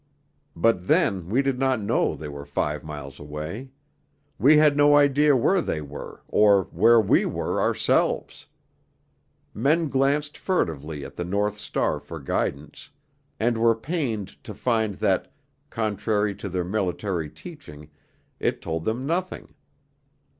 [0.55, 3.69] But then we did not know they were five miles away;
[4.39, 8.47] we had no idea where they were or where we were ourselves.
[9.53, 12.89] Men glanced furtively at the North Star for guidance,
[13.39, 15.31] and were pained to find that,
[15.69, 17.91] contrary to their military teaching,
[18.39, 19.53] it told them nothing.